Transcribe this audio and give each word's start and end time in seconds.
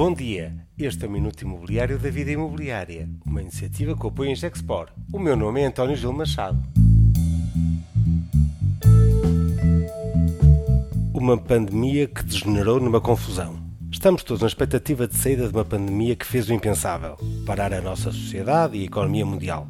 Bom 0.00 0.14
dia, 0.14 0.56
este 0.78 1.04
é 1.04 1.08
o 1.08 1.10
Minuto 1.10 1.42
Imobiliário 1.42 1.98
da 1.98 2.08
Vida 2.08 2.30
Imobiliária, 2.30 3.06
uma 3.26 3.42
iniciativa 3.42 3.94
que 3.94 4.06
apoia 4.06 4.30
em 4.30 4.34
Gexpor. 4.34 4.88
O 5.12 5.18
meu 5.18 5.36
nome 5.36 5.60
é 5.60 5.66
António 5.66 5.94
Gil 5.94 6.10
Machado. 6.10 6.58
Uma 11.12 11.36
pandemia 11.36 12.06
que 12.06 12.24
degenerou 12.24 12.80
numa 12.80 12.98
confusão. 12.98 13.60
Estamos 13.92 14.22
todos 14.22 14.40
na 14.40 14.48
expectativa 14.48 15.06
de 15.06 15.14
saída 15.16 15.46
de 15.46 15.52
uma 15.52 15.66
pandemia 15.66 16.16
que 16.16 16.24
fez 16.24 16.48
o 16.48 16.54
impensável, 16.54 17.18
parar 17.44 17.74
a 17.74 17.82
nossa 17.82 18.10
sociedade 18.10 18.78
e 18.78 18.80
a 18.80 18.86
economia 18.86 19.26
mundial. 19.26 19.68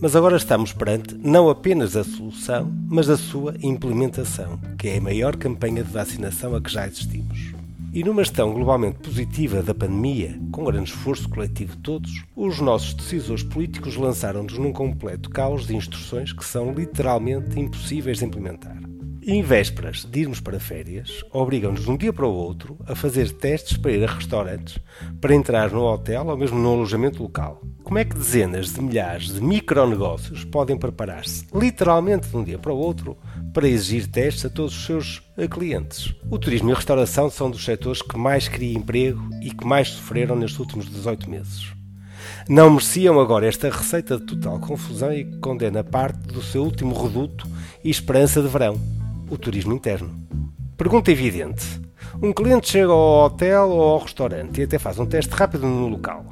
Mas 0.00 0.16
agora 0.16 0.36
estamos 0.36 0.72
perante 0.72 1.14
não 1.14 1.48
apenas 1.48 1.94
a 1.94 2.02
solução, 2.02 2.72
mas 2.88 3.08
a 3.08 3.16
sua 3.16 3.54
implementação, 3.62 4.58
que 4.76 4.88
é 4.88 4.98
a 4.98 5.00
maior 5.00 5.36
campanha 5.36 5.84
de 5.84 5.92
vacinação 5.92 6.56
a 6.56 6.60
que 6.60 6.72
já 6.72 6.86
assistimos. 6.86 7.56
E 7.98 8.04
numa 8.04 8.22
gestão 8.22 8.54
globalmente 8.54 9.00
positiva 9.00 9.60
da 9.60 9.74
pandemia, 9.74 10.40
com 10.52 10.62
grande 10.62 10.88
esforço 10.88 11.28
coletivo 11.28 11.74
de 11.74 11.82
todos, 11.82 12.22
os 12.36 12.60
nossos 12.60 12.94
decisores 12.94 13.42
políticos 13.42 13.96
lançaram-nos 13.96 14.56
num 14.56 14.72
completo 14.72 15.28
caos 15.28 15.66
de 15.66 15.74
instruções 15.74 16.32
que 16.32 16.44
são 16.44 16.72
literalmente 16.72 17.58
impossíveis 17.58 18.18
de 18.18 18.24
implementar. 18.26 18.78
Em 19.30 19.42
vésperas 19.42 20.06
de 20.06 20.20
irmos 20.20 20.40
para 20.40 20.58
férias, 20.58 21.22
obrigam-nos 21.30 21.82
de 21.82 21.90
um 21.90 21.98
dia 21.98 22.14
para 22.14 22.26
o 22.26 22.32
outro 22.32 22.78
a 22.86 22.94
fazer 22.94 23.30
testes 23.30 23.76
para 23.76 23.92
ir 23.92 24.02
a 24.02 24.10
restaurantes, 24.10 24.78
para 25.20 25.34
entrar 25.34 25.70
no 25.70 25.82
hotel 25.82 26.28
ou 26.28 26.34
mesmo 26.34 26.58
no 26.58 26.72
alojamento 26.72 27.22
local. 27.22 27.60
Como 27.84 27.98
é 27.98 28.06
que 28.06 28.16
dezenas 28.16 28.72
de 28.72 28.80
milhares 28.80 29.34
de 29.34 29.42
micronegócios 29.42 30.44
podem 30.44 30.78
preparar-se, 30.78 31.46
literalmente 31.54 32.26
de 32.26 32.34
um 32.38 32.42
dia 32.42 32.58
para 32.58 32.72
o 32.72 32.78
outro, 32.78 33.18
para 33.52 33.68
exigir 33.68 34.06
testes 34.06 34.46
a 34.46 34.48
todos 34.48 34.74
os 34.74 34.86
seus 34.86 35.22
clientes? 35.50 36.14
O 36.30 36.38
turismo 36.38 36.70
e 36.70 36.72
a 36.72 36.76
restauração 36.76 37.28
são 37.28 37.50
dos 37.50 37.62
setores 37.62 38.00
que 38.00 38.16
mais 38.16 38.48
criam 38.48 38.80
emprego 38.80 39.28
e 39.42 39.50
que 39.50 39.66
mais 39.66 39.88
sofreram 39.88 40.36
nestes 40.36 40.58
últimos 40.58 40.88
18 40.88 41.28
meses. 41.28 41.70
Não 42.48 42.70
mereciam 42.70 43.20
agora 43.20 43.46
esta 43.46 43.68
receita 43.68 44.16
de 44.16 44.24
total 44.24 44.58
confusão 44.58 45.12
e 45.12 45.26
que 45.26 45.36
condena 45.36 45.84
parte 45.84 46.20
do 46.28 46.40
seu 46.40 46.64
último 46.64 46.94
reduto 46.98 47.46
e 47.84 47.90
esperança 47.90 48.40
de 48.40 48.48
verão, 48.48 48.80
o 49.30 49.36
turismo 49.36 49.72
interno. 49.72 50.10
Pergunta 50.76 51.10
evidente. 51.10 51.80
Um 52.22 52.32
cliente 52.32 52.68
chega 52.68 52.90
ao 52.90 53.26
hotel 53.26 53.68
ou 53.68 53.82
ao 53.82 53.98
restaurante 53.98 54.60
e 54.60 54.64
até 54.64 54.78
faz 54.78 54.98
um 54.98 55.06
teste 55.06 55.34
rápido 55.34 55.66
no 55.66 55.88
local. 55.88 56.24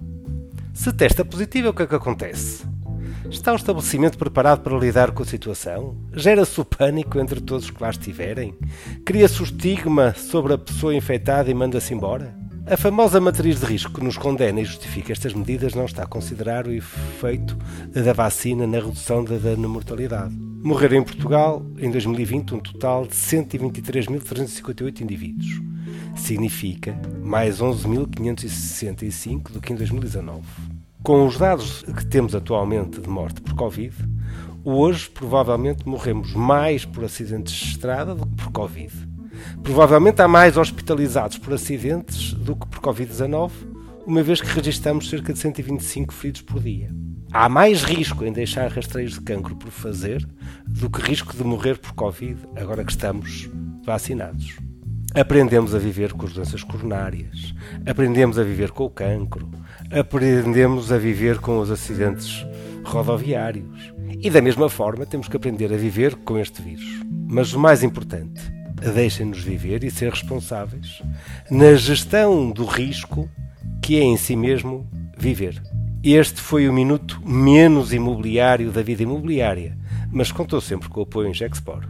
Se 0.72 0.92
testa 0.92 1.24
positivo, 1.24 1.68
o 1.68 1.74
que 1.74 1.82
é 1.82 1.86
que 1.86 1.94
acontece? 1.94 2.64
Está 3.30 3.52
o 3.52 3.56
estabelecimento 3.56 4.16
preparado 4.16 4.60
para 4.60 4.78
lidar 4.78 5.10
com 5.10 5.22
a 5.22 5.26
situação? 5.26 5.96
Gera-se 6.12 6.60
o 6.60 6.64
pânico 6.64 7.18
entre 7.18 7.40
todos 7.40 7.64
os 7.64 7.70
que 7.70 7.82
lá 7.82 7.90
estiverem? 7.90 8.54
Cria-se 9.04 9.40
o 9.40 9.44
estigma 9.44 10.14
sobre 10.14 10.52
a 10.52 10.58
pessoa 10.58 10.94
infectada 10.94 11.50
e 11.50 11.54
manda-se 11.54 11.92
embora? 11.92 12.45
A 12.68 12.76
famosa 12.76 13.20
matriz 13.20 13.60
de 13.60 13.66
risco 13.66 13.92
que 13.92 14.02
nos 14.02 14.18
condena 14.18 14.60
e 14.60 14.64
justifica 14.64 15.12
estas 15.12 15.32
medidas 15.32 15.72
não 15.72 15.84
está 15.84 16.02
a 16.02 16.06
considerar 16.06 16.66
o 16.66 16.72
efeito 16.72 17.56
da 17.92 18.12
vacina 18.12 18.66
na 18.66 18.78
redução 18.78 19.22
da, 19.22 19.56
mortalidade. 19.56 20.34
Morreram 20.34 20.96
em 20.96 21.04
Portugal, 21.04 21.64
em 21.78 21.88
2020, 21.92 22.56
um 22.56 22.58
total 22.58 23.06
de 23.06 23.14
123.358 23.14 25.00
indivíduos 25.00 25.60
significa 26.16 27.00
mais 27.22 27.60
11.565 27.60 29.52
do 29.52 29.60
que 29.60 29.72
em 29.72 29.76
2019. 29.76 30.42
Com 31.04 31.24
os 31.24 31.38
dados 31.38 31.82
que 31.82 32.04
temos 32.04 32.34
atualmente 32.34 33.00
de 33.00 33.08
morte 33.08 33.40
por 33.42 33.54
Covid, 33.54 33.94
hoje 34.64 35.08
provavelmente 35.08 35.88
morremos 35.88 36.34
mais 36.34 36.84
por 36.84 37.04
acidentes 37.04 37.54
de 37.54 37.64
estrada 37.64 38.12
do 38.12 38.26
que 38.26 38.34
por 38.34 38.50
Covid. 38.50 39.15
Provavelmente 39.62 40.22
há 40.22 40.28
mais 40.28 40.56
hospitalizados 40.56 41.38
por 41.38 41.54
acidentes 41.54 42.32
do 42.34 42.56
que 42.56 42.66
por 42.66 42.80
Covid-19, 42.80 43.50
uma 44.06 44.22
vez 44.22 44.40
que 44.40 44.48
registramos 44.48 45.08
cerca 45.08 45.32
de 45.32 45.38
125 45.38 46.14
feridos 46.14 46.42
por 46.42 46.60
dia. 46.60 46.90
Há 47.32 47.48
mais 47.48 47.82
risco 47.82 48.24
em 48.24 48.32
deixar 48.32 48.70
rastreios 48.70 49.14
de 49.14 49.20
cancro 49.20 49.56
por 49.56 49.70
fazer 49.70 50.26
do 50.66 50.88
que 50.88 51.00
risco 51.00 51.36
de 51.36 51.42
morrer 51.42 51.76
por 51.78 51.92
Covid 51.92 52.38
agora 52.54 52.84
que 52.84 52.92
estamos 52.92 53.50
vacinados. 53.84 54.56
Aprendemos 55.14 55.74
a 55.74 55.78
viver 55.78 56.12
com 56.12 56.26
as 56.26 56.32
doenças 56.32 56.62
coronárias, 56.62 57.54
aprendemos 57.86 58.38
a 58.38 58.44
viver 58.44 58.70
com 58.70 58.84
o 58.84 58.90
cancro, 58.90 59.50
aprendemos 59.90 60.92
a 60.92 60.98
viver 60.98 61.38
com 61.38 61.58
os 61.58 61.70
acidentes 61.70 62.46
rodoviários. 62.84 63.92
E 64.22 64.30
da 64.30 64.40
mesma 64.40 64.68
forma 64.68 65.04
temos 65.04 65.28
que 65.28 65.36
aprender 65.36 65.72
a 65.72 65.76
viver 65.76 66.14
com 66.16 66.38
este 66.38 66.62
vírus. 66.62 67.00
Mas 67.28 67.52
o 67.52 67.58
mais 67.58 67.82
importante, 67.82 68.40
deixem-nos 68.80 69.42
viver 69.42 69.84
e 69.84 69.90
ser 69.90 70.10
responsáveis 70.10 71.02
na 71.50 71.74
gestão 71.74 72.50
do 72.50 72.64
risco 72.64 73.28
que 73.82 73.96
é 73.96 74.02
em 74.02 74.16
si 74.16 74.36
mesmo 74.36 74.86
viver. 75.16 75.62
Este 76.02 76.40
foi 76.40 76.68
o 76.68 76.72
minuto 76.72 77.20
menos 77.24 77.92
imobiliário 77.92 78.70
da 78.70 78.82
vida 78.82 79.02
imobiliária, 79.02 79.76
mas 80.10 80.30
contou 80.30 80.60
sempre 80.60 80.88
com 80.88 81.00
o 81.00 81.02
apoio 81.02 81.28
em 81.28 81.34
Gexpor. 81.34 81.84